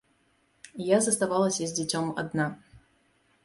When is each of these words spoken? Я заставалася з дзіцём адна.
Я 0.85 0.97
заставалася 1.07 1.63
з 1.67 1.77
дзіцём 1.81 2.11
адна. 2.25 2.51